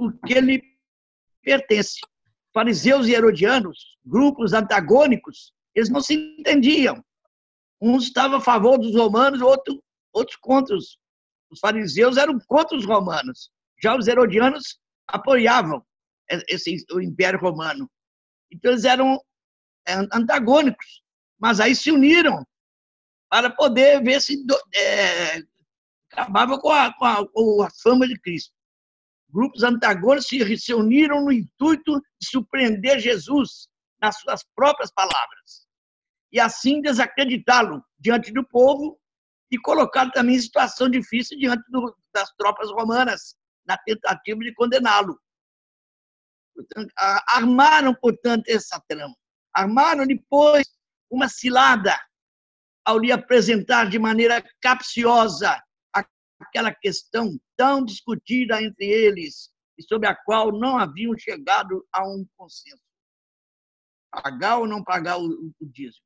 o 0.00 0.12
que 0.26 0.40
lhe 0.40 0.62
pertence. 1.42 2.00
Fariseus 2.52 3.06
e 3.06 3.12
herodianos, 3.12 3.98
grupos 4.04 4.52
antagônicos, 4.52 5.52
eles 5.74 5.90
não 5.90 6.00
se 6.00 6.14
entendiam. 6.38 7.04
Um 7.80 7.98
estava 7.98 8.38
a 8.38 8.40
favor 8.40 8.78
dos 8.78 8.94
romanos, 8.96 9.40
outro, 9.40 9.82
outros 10.12 10.36
contra 10.36 10.74
os. 10.74 10.98
Os 11.50 11.58
fariseus 11.58 12.16
eram 12.16 12.38
contra 12.46 12.76
os 12.76 12.86
romanos. 12.86 13.50
Já 13.82 13.96
os 13.96 14.06
herodianos 14.06 14.78
apoiavam 15.08 15.84
esse, 16.48 16.84
o 16.92 17.00
Império 17.00 17.40
Romano. 17.40 17.90
Então, 18.52 18.70
eles 18.70 18.84
eram 18.84 19.20
é, 19.86 19.94
antagônicos, 20.12 21.02
mas 21.38 21.58
aí 21.58 21.74
se 21.74 21.90
uniram 21.90 22.46
para 23.28 23.50
poder 23.50 24.02
ver 24.02 24.20
se 24.20 24.44
é, 24.74 25.42
acabava 26.12 26.58
com 26.58 26.70
a, 26.70 26.92
com, 26.94 27.04
a, 27.04 27.28
com 27.28 27.62
a 27.62 27.70
fama 27.82 28.06
de 28.06 28.18
Cristo. 28.20 28.52
Grupos 29.32 29.62
antagônicos 29.62 30.26
se, 30.26 30.56
se 30.58 30.74
uniram 30.74 31.24
no 31.24 31.32
intuito 31.32 32.00
de 32.20 32.28
surpreender 32.28 32.98
Jesus 32.98 33.68
nas 34.00 34.18
suas 34.18 34.42
próprias 34.54 34.90
palavras 34.92 35.68
e 36.32 36.38
assim 36.38 36.80
desacreditá-lo 36.80 37.84
diante 37.98 38.32
do 38.32 38.46
povo 38.46 38.98
e 39.50 39.58
colocá-lo 39.58 40.12
também 40.12 40.36
em 40.36 40.40
situação 40.40 40.88
difícil 40.88 41.38
diante 41.38 41.64
do, 41.70 41.94
das 42.14 42.30
tropas 42.36 42.70
romanas, 42.70 43.34
na 43.66 43.76
tentativa 43.78 44.38
de 44.38 44.54
condená-lo. 44.54 45.18
Armaram, 47.28 47.94
portanto, 47.94 48.48
essa 48.48 48.80
trama. 48.88 49.14
Armaram 49.52 50.06
depois 50.06 50.68
uma 51.10 51.28
cilada 51.28 51.98
ao 52.84 52.98
lhe 52.98 53.10
apresentar 53.10 53.88
de 53.88 53.98
maneira 53.98 54.42
capciosa 54.60 55.60
aquela 56.50 56.74
questão 56.74 57.40
tão 57.56 57.84
discutida 57.84 58.62
entre 58.62 58.84
eles 58.84 59.50
e 59.78 59.82
sobre 59.82 60.08
a 60.08 60.14
qual 60.14 60.52
não 60.52 60.78
haviam 60.78 61.16
chegado 61.16 61.86
a 61.92 62.06
um 62.06 62.26
consenso. 62.36 62.82
Pagar 64.10 64.58
ou 64.58 64.66
não 64.66 64.82
pagar 64.82 65.18
o, 65.18 65.26
o 65.26 65.66
dízimo? 65.66 66.04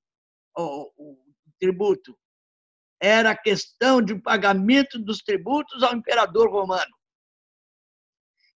o, 0.56 0.92
o 0.96 1.18
tributo. 1.58 2.16
Era 3.00 3.30
a 3.30 3.36
questão 3.36 4.00
de 4.00 4.18
pagamento 4.20 4.98
dos 4.98 5.18
tributos 5.18 5.82
ao 5.82 5.94
imperador 5.94 6.50
romano. 6.50 6.94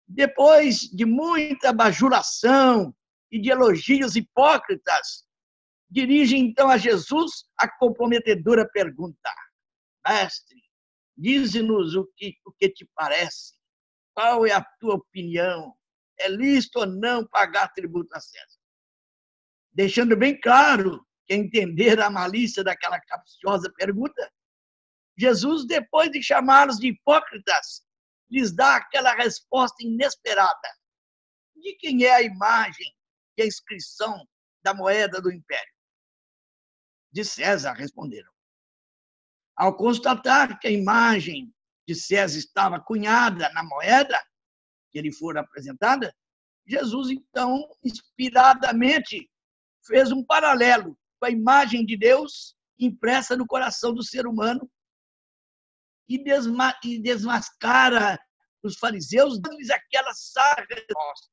Depois 0.06 0.80
de 0.80 1.04
muita 1.04 1.72
bajulação 1.72 2.94
e 3.30 3.38
de 3.38 3.50
elogios 3.50 4.16
hipócritas, 4.16 5.26
dirige 5.90 6.36
então 6.36 6.70
a 6.70 6.78
Jesus 6.78 7.44
a 7.58 7.68
comprometedora 7.68 8.66
pergunta: 8.66 9.34
Mestre, 10.06 10.62
dize-nos 11.18 11.96
o 11.96 12.06
que, 12.16 12.38
o 12.46 12.52
que 12.52 12.70
te 12.70 12.88
parece. 12.94 13.54
Qual 14.14 14.46
é 14.46 14.52
a 14.52 14.64
tua 14.78 14.94
opinião? 14.94 15.74
É 16.16 16.28
lícito 16.28 16.80
ou 16.80 16.86
não 16.86 17.26
pagar 17.26 17.72
tributo 17.72 18.14
a 18.16 18.20
César? 18.20 18.58
Deixando 19.72 20.16
bem 20.16 20.40
claro 20.40 21.04
quer 21.26 21.34
entender 21.34 22.00
a 22.00 22.08
malícia 22.08 22.64
daquela 22.64 23.00
capciosa 23.00 23.70
pergunta? 23.76 24.32
Jesus, 25.16 25.66
depois 25.66 26.10
de 26.10 26.22
chamá-los 26.22 26.78
de 26.78 26.88
hipócritas, 26.88 27.84
lhes 28.30 28.54
dá 28.54 28.76
aquela 28.76 29.14
resposta 29.14 29.82
inesperada. 29.82 30.68
De 31.56 31.74
quem 31.74 32.04
é 32.04 32.14
a 32.14 32.22
imagem 32.22 32.94
e 33.36 33.42
a 33.42 33.46
inscrição 33.46 34.26
da 34.62 34.72
moeda 34.72 35.20
do 35.20 35.32
império? 35.32 35.72
De 37.10 37.24
César, 37.24 37.72
responderam. 37.72 38.30
Ao 39.58 39.76
constatar 39.76 40.56
que 40.60 40.68
a 40.68 40.70
imagem 40.70 41.52
de 41.86 41.92
César 41.92 42.38
estava 42.38 42.78
cunhada 42.78 43.48
na 43.50 43.64
moeda 43.64 44.16
que 44.92 45.02
lhe 45.02 45.12
fora 45.12 45.40
apresentada, 45.40 46.14
Jesus, 46.64 47.10
então, 47.10 47.68
inspiradamente, 47.82 49.28
fez 49.84 50.12
um 50.12 50.24
paralelo 50.24 50.96
com 51.18 51.26
a 51.26 51.30
imagem 51.30 51.84
de 51.84 51.96
Deus 51.96 52.54
impressa 52.78 53.36
no 53.36 53.48
coração 53.48 53.92
do 53.92 54.04
ser 54.04 54.28
humano 54.28 54.70
e, 56.08 56.22
desma 56.22 56.78
desmascara 57.02 58.16
os 58.62 58.78
fariseus, 58.78 59.40
dando-lhes 59.40 59.70
aquela 59.70 60.12
sábia 60.14 60.76
resposta. 60.76 61.32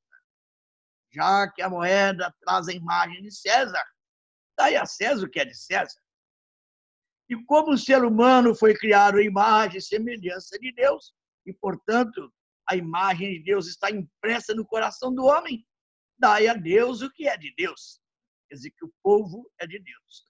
Já 1.11 1.47
que 1.51 1.61
a 1.61 1.69
moeda 1.69 2.33
traz 2.41 2.67
a 2.67 2.73
imagem 2.73 3.21
de 3.21 3.31
César, 3.31 3.83
dai 4.57 4.75
a 4.75 4.85
César 4.85 5.27
o 5.27 5.29
que 5.29 5.39
é 5.39 5.45
de 5.45 5.55
César. 5.55 6.01
E 7.29 7.35
como 7.45 7.71
o 7.71 7.77
ser 7.77 8.03
humano 8.03 8.53
foi 8.55 8.75
criado 8.75 9.19
em 9.19 9.27
imagem 9.27 9.79
e 9.79 9.81
semelhança 9.81 10.57
de 10.59 10.71
Deus, 10.73 11.13
e, 11.45 11.53
portanto, 11.53 12.31
a 12.67 12.75
imagem 12.75 13.33
de 13.33 13.43
Deus 13.43 13.67
está 13.67 13.89
impressa 13.89 14.53
no 14.53 14.65
coração 14.65 15.13
do 15.13 15.25
homem, 15.25 15.65
dai 16.17 16.47
a 16.47 16.53
Deus 16.53 17.01
o 17.01 17.11
que 17.11 17.27
é 17.27 17.37
de 17.37 17.53
Deus. 17.55 17.99
Quer 18.47 18.55
dizer 18.55 18.71
que 18.71 18.85
o 18.85 18.93
povo 19.03 19.51
é 19.59 19.67
de 19.67 19.79
Deus. 19.79 20.27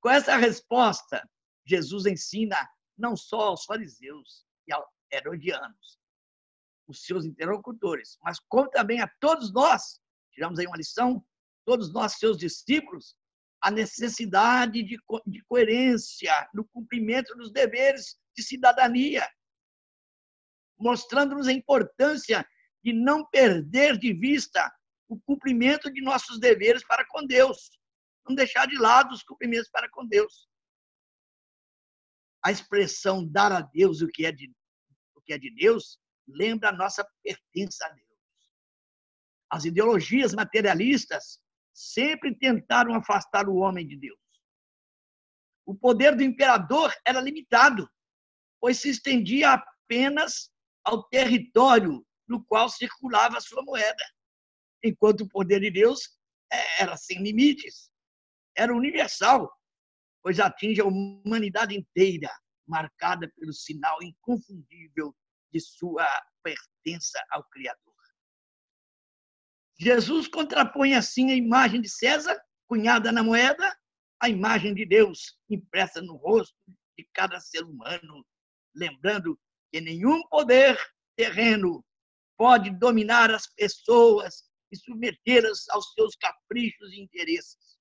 Com 0.00 0.10
essa 0.10 0.36
resposta, 0.36 1.28
Jesus 1.64 2.06
ensina 2.06 2.68
não 2.98 3.16
só 3.16 3.40
aos 3.48 3.64
fariseus 3.64 4.44
e 4.66 4.72
aos 4.72 4.86
herodianos, 5.12 5.98
os 6.88 7.04
seus 7.04 7.24
interlocutores, 7.24 8.18
mas 8.22 8.38
como 8.48 8.68
também 8.70 9.00
a 9.00 9.08
todos 9.20 9.52
nós, 9.52 10.00
tiramos 10.32 10.58
aí 10.58 10.66
uma 10.66 10.76
lição, 10.76 11.24
todos 11.64 11.92
nós, 11.92 12.14
seus 12.14 12.36
discípulos, 12.36 13.16
a 13.62 13.70
necessidade 13.70 14.82
de, 14.82 14.98
co 15.06 15.22
de 15.24 15.40
coerência 15.44 16.32
no 16.52 16.64
cumprimento 16.64 17.34
dos 17.36 17.52
deveres 17.52 18.18
de 18.36 18.42
cidadania, 18.42 19.26
mostrando-nos 20.76 21.46
a 21.46 21.52
importância 21.52 22.44
de 22.82 22.92
não 22.92 23.24
perder 23.24 23.96
de 23.96 24.12
vista 24.12 24.68
o 25.08 25.20
cumprimento 25.20 25.92
de 25.92 26.02
nossos 26.02 26.40
deveres 26.40 26.84
para 26.84 27.06
com 27.06 27.24
Deus. 27.24 27.70
Não 28.26 28.34
deixar 28.34 28.66
de 28.66 28.76
lado 28.78 29.12
os 29.12 29.22
cumprimentos 29.22 29.70
para 29.70 29.88
com 29.90 30.06
Deus. 30.06 30.48
A 32.44 32.50
expressão 32.50 33.24
dar 33.24 33.52
a 33.52 33.60
Deus 33.60 34.00
o 34.00 34.08
que 34.08 34.26
é 34.26 34.32
de, 34.32 34.52
o 35.14 35.20
que 35.20 35.32
é 35.32 35.38
de 35.38 35.54
Deus 35.54 36.00
lembra 36.26 36.70
a 36.70 36.72
nossa 36.72 37.06
pertença 37.22 37.84
a 37.86 37.90
Deus. 37.90 38.08
As 39.50 39.64
ideologias 39.64 40.32
materialistas 40.32 41.41
sempre 41.72 42.34
tentaram 42.34 42.94
afastar 42.94 43.48
o 43.48 43.56
homem 43.56 43.86
de 43.86 43.96
Deus. 43.96 44.18
O 45.64 45.74
poder 45.74 46.16
do 46.16 46.22
imperador 46.22 46.92
era 47.06 47.20
limitado, 47.20 47.88
pois 48.60 48.78
se 48.78 48.90
estendia 48.90 49.52
apenas 49.52 50.50
ao 50.84 51.04
território 51.08 52.04
no 52.28 52.44
qual 52.44 52.68
circulava 52.68 53.38
a 53.38 53.40
sua 53.40 53.62
moeda 53.62 54.04
enquanto 54.82 55.22
o 55.22 55.28
poder 55.28 55.60
de 55.60 55.70
Deus 55.70 56.18
é, 56.52 56.82
era 56.82 56.96
sem 56.96 57.22
limites, 57.22 57.90
era 58.56 58.74
universal, 58.74 59.50
pois 60.22 60.40
atinge 60.40 60.80
a 60.80 60.84
humanidade 60.84 61.76
inteira, 61.76 62.30
marcada 62.66 63.30
pelo 63.36 63.52
sinal 63.52 64.02
inconfundível 64.02 65.14
de 65.52 65.60
sua 65.60 66.06
pertença 66.42 67.22
ao 67.30 67.44
Criador. 67.44 67.91
Jesus 69.82 70.28
contrapõe 70.28 70.94
assim 70.94 71.32
a 71.32 71.34
imagem 71.34 71.80
de 71.80 71.88
César, 71.88 72.40
cunhada 72.68 73.10
na 73.10 73.20
moeda, 73.20 73.76
à 74.20 74.28
imagem 74.28 74.72
de 74.74 74.86
Deus 74.86 75.36
impressa 75.50 76.00
no 76.00 76.14
rosto 76.14 76.54
de 76.96 77.04
cada 77.12 77.40
ser 77.40 77.64
humano, 77.64 78.24
lembrando 78.76 79.36
que 79.72 79.80
nenhum 79.80 80.22
poder 80.28 80.78
terreno 81.16 81.84
pode 82.38 82.70
dominar 82.70 83.32
as 83.32 83.48
pessoas 83.48 84.44
e 84.70 84.76
submetê-las 84.76 85.68
aos 85.70 85.92
seus 85.94 86.14
caprichos 86.14 86.92
e 86.92 87.00
interesses. 87.00 87.76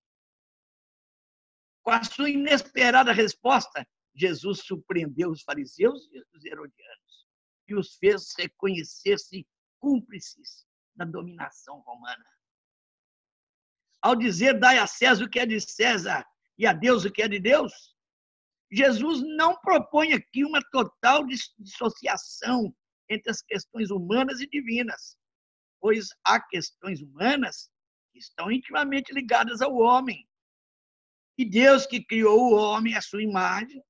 Com 1.83 1.91
a 1.91 2.03
sua 2.03 2.31
inesperada 2.31 3.13
resposta, 3.13 3.87
Jesus 4.15 4.61
surpreendeu 4.61 5.29
os 5.29 5.43
fariseus 5.43 6.09
e 6.11 6.19
os 6.35 6.45
herodianos 6.45 7.27
e 7.67 7.75
os 7.75 7.95
fez 7.97 8.33
reconhecer-se 8.39 9.45
cúmplices 9.79 10.65
da 11.05 11.11
dominação 11.11 11.79
romana. 11.79 12.25
Ao 14.01 14.15
dizer, 14.15 14.59
dai 14.59 14.77
a 14.77 14.87
César 14.87 15.25
o 15.25 15.29
que 15.29 15.39
é 15.39 15.45
de 15.45 15.59
César 15.59 16.25
e 16.57 16.65
a 16.65 16.73
Deus 16.73 17.05
o 17.05 17.11
que 17.11 17.21
é 17.21 17.27
de 17.27 17.39
Deus, 17.39 17.95
Jesus 18.71 19.21
não 19.35 19.59
propõe 19.59 20.13
aqui 20.13 20.45
uma 20.45 20.61
total 20.71 21.25
dissociação 21.59 22.73
entre 23.09 23.29
as 23.29 23.41
questões 23.41 23.91
humanas 23.91 24.39
e 24.39 24.47
divinas, 24.47 25.17
pois 25.81 26.07
há 26.23 26.39
questões 26.39 27.01
humanas 27.01 27.69
que 28.13 28.19
estão 28.19 28.51
intimamente 28.51 29.13
ligadas 29.13 29.61
ao 29.61 29.75
homem. 29.75 30.25
E 31.37 31.43
Deus 31.43 31.85
que 31.85 32.03
criou 32.03 32.39
o 32.39 32.55
homem 32.55 32.95
à 32.95 33.01
sua 33.01 33.21
imagem, 33.21 33.83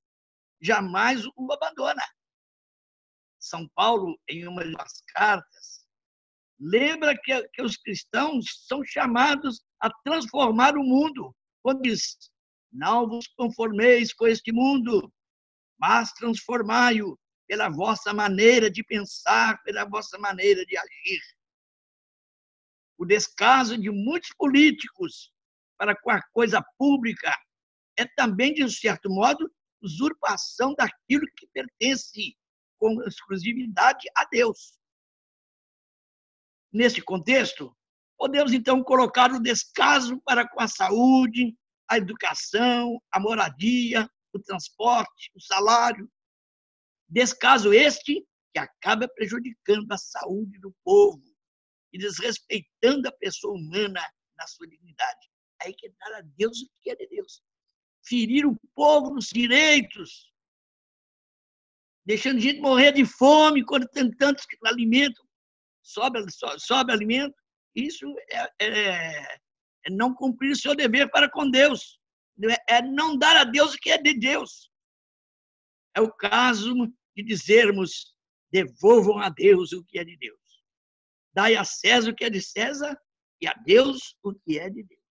jamais 0.60 1.26
o 1.36 1.54
abandona. 1.54 2.04
São 3.40 3.68
Paulo, 3.76 4.20
em 4.28 4.48
uma 4.48 4.64
das 4.64 5.02
cartas, 5.14 5.81
lembra 6.62 7.18
que, 7.24 7.48
que 7.50 7.62
os 7.64 7.76
cristãos 7.76 8.46
são 8.68 8.84
chamados 8.86 9.64
a 9.80 9.90
transformar 10.04 10.78
o 10.78 10.84
mundo, 10.84 11.36
quando 11.64 11.82
diz: 11.82 12.18
Não 12.72 13.08
vos 13.08 13.28
conformeis 13.36 14.14
com 14.14 14.28
este 14.28 14.52
mundo, 14.52 15.12
mas 15.80 16.14
transformai-o 16.14 17.18
pela 17.48 17.68
vossa 17.68 18.14
maneira 18.14 18.70
de 18.70 18.84
pensar, 18.84 19.62
pela 19.64 19.84
vossa 19.86 20.18
maneira 20.20 20.64
de 20.66 20.78
agir. 20.78 21.22
O 22.98 23.06
descaso 23.06 23.78
de 23.78 23.90
muitos 23.90 24.30
políticos 24.38 25.34
para 25.78 25.96
com 26.00 26.12
a 26.12 26.22
coisa 26.32 26.64
pública 26.78 27.36
é 27.98 28.06
também, 28.16 28.54
de 28.54 28.64
um 28.64 28.70
certo 28.70 29.10
modo, 29.10 29.52
usurpação 29.82 30.76
daquilo 30.76 31.26
que 31.36 31.48
pertence 31.48 32.38
com 32.78 33.02
exclusividade 33.04 34.08
a 34.16 34.26
Deus. 34.26 34.80
Nesse 36.72 37.02
contexto, 37.02 37.76
podemos 38.18 38.54
então 38.54 38.84
colocar 38.84 39.32
o 39.32 39.42
descaso 39.42 40.22
para 40.22 40.48
com 40.48 40.62
a 40.62 40.68
saúde, 40.68 41.56
a 41.90 41.98
educação, 41.98 43.02
a 43.12 43.20
moradia, 43.20 44.10
o 44.34 44.40
transporte, 44.40 45.32
o 45.36 45.42
salário. 45.42 46.10
Descaso 47.10 47.74
este 47.74 48.26
que 48.54 48.60
acaba 48.60 49.08
prejudicando 49.08 49.92
a 49.92 49.98
saúde 49.98 50.58
do 50.60 50.74
povo 50.84 51.22
e 51.92 51.98
desrespeitando 51.98 53.08
a 53.08 53.12
pessoa 53.12 53.54
humana 53.54 54.02
na 54.38 54.48
sua 54.48 54.68
dignidade. 54.68 55.30
Aí 55.62 55.74
que 55.74 55.90
dar 55.90 56.20
a 56.20 56.22
Deus 56.22 56.62
o 56.62 56.70
que 56.82 56.92
é 56.92 56.96
de 56.96 57.08
Deus. 57.08 57.42
Ferir 58.04 58.46
o 58.46 58.58
povo 58.74 59.14
nos 59.14 59.28
direitos, 59.28 60.32
deixando 62.06 62.40
gente 62.40 62.60
morrer 62.60 62.94
de 62.94 63.06
fome 63.06 63.64
quando 63.64 63.88
tem 63.90 64.10
tantos 64.12 64.46
alimentos, 64.66 65.24
sobra, 65.82 66.24
sobra 66.58 66.94
alimento. 66.94 67.36
Isso 67.76 68.06
é, 68.30 68.52
é, 68.60 69.38
é 69.86 69.90
não 69.90 70.14
cumprir 70.14 70.52
o 70.52 70.56
seu 70.56 70.76
dever 70.76 71.10
para 71.12 71.30
com 71.30 71.50
Deus. 71.50 72.00
É 72.68 72.82
não 72.82 73.18
dar 73.18 73.38
a 73.38 73.44
Deus 73.44 73.74
o 73.74 73.78
que 73.78 73.92
é 73.92 73.98
de 73.98 74.14
Deus. 74.18 74.72
É 75.96 76.02
o 76.02 76.12
caso 76.12 76.74
de 77.16 77.24
dizermos: 77.24 78.16
devolvam 78.52 79.20
a 79.20 79.30
Deus 79.30 79.72
o 79.74 79.84
que 79.86 80.00
é 80.00 80.04
de 80.04 80.18
Deus. 80.18 80.40
Dai 81.34 81.56
a 81.56 81.64
César 81.64 82.12
o 82.12 82.16
que 82.16 82.26
é 82.26 82.30
de 82.30 82.42
César 82.42 83.00
e 83.40 83.48
a 83.48 83.54
Deus 83.54 84.18
o 84.24 84.34
que 84.34 84.60
é 84.60 84.70
de 84.70 84.84
Deus. 84.84 85.02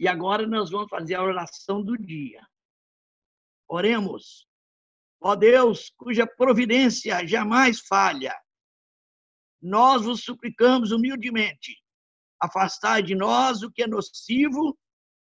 E 0.00 0.06
agora 0.06 0.46
nós 0.46 0.70
vamos 0.70 0.88
fazer 0.88 1.14
a 1.14 1.22
oração 1.22 1.82
do 1.82 1.96
dia. 1.96 2.46
Oremos. 3.68 4.47
Ó 5.20 5.34
Deus, 5.34 5.92
cuja 5.96 6.26
providência 6.26 7.26
jamais 7.26 7.80
falha, 7.80 8.34
nós 9.60 10.04
vos 10.04 10.22
suplicamos 10.22 10.92
humildemente, 10.92 11.76
afastai 12.40 13.02
de 13.02 13.14
nós 13.14 13.62
o 13.62 13.70
que 13.70 13.82
é 13.82 13.86
nocivo 13.86 14.78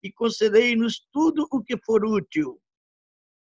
e 0.03 0.11
concedei-nos 0.11 1.07
tudo 1.11 1.47
o 1.51 1.63
que 1.63 1.75
for 1.83 2.05
útil. 2.05 2.61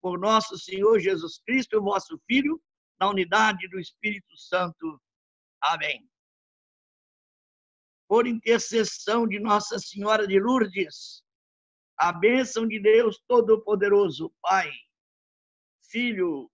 Por 0.02 0.20
nosso 0.20 0.58
Senhor 0.58 1.00
Jesus 1.00 1.40
Cristo, 1.46 1.82
vosso 1.82 2.20
Filho, 2.28 2.62
na 3.00 3.10
unidade 3.10 3.68
do 3.70 3.80
Espírito 3.80 4.38
Santo. 4.38 5.02
Amém. 5.62 6.06
Por 8.08 8.28
intercessão 8.28 9.26
de 9.26 9.40
Nossa 9.40 9.80
Senhora 9.80 10.28
de 10.28 10.40
Lourdes, 10.40 11.24
a 11.98 12.12
bênção 12.12 12.68
de 12.68 12.80
Deus 12.80 13.18
Todo-Poderoso, 13.28 14.34
Pai, 14.42 14.70
Filho 15.94 16.50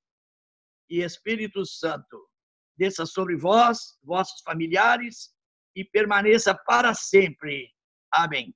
e 0.90 1.02
Espírito 1.02 1.66
Santo, 1.66 2.30
desça 2.78 3.06
sobre 3.06 3.38
vós, 3.38 3.98
vossos 4.04 4.42
familiares 4.42 5.34
e 5.74 5.86
permaneça 5.86 6.54
para 6.54 6.94
sempre. 6.94 7.74
Amém. 8.12 8.54